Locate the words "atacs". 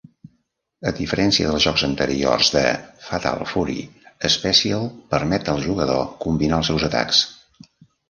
6.93-7.27